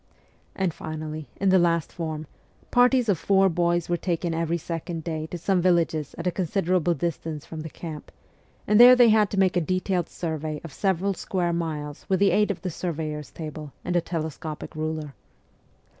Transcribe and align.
And 0.55 0.73
finally, 0.73 1.27
in 1.39 1.49
the 1.49 1.59
last 1.59 1.91
form, 1.91 2.25
parties 2.71 3.07
of 3.07 3.19
four 3.19 3.49
boys 3.49 3.87
were 3.87 3.97
taken 3.97 4.33
every 4.33 4.57
second 4.57 5.03
day 5.03 5.27
to 5.27 5.37
some 5.37 5.61
villages 5.61 6.15
at 6.17 6.25
a 6.25 6.31
con 6.31 6.47
siderable 6.47 6.97
distance 6.97 7.45
from 7.45 7.61
the 7.61 7.69
camp, 7.69 8.11
and 8.65 8.79
there 8.79 8.95
they 8.95 9.09
had 9.09 9.29
to 9.29 9.39
make 9.39 9.55
a 9.55 9.61
detailed 9.61 10.09
survey 10.09 10.59
of 10.63 10.73
several 10.73 11.13
square 11.13 11.53
miles 11.53 12.07
with 12.09 12.19
the 12.19 12.31
aid 12.31 12.49
of 12.49 12.63
the 12.63 12.71
surveyor's 12.71 13.29
table 13.29 13.73
and 13.85 13.95
a 13.95 14.01
telescopic 14.01 14.75
ruler. 14.75 15.13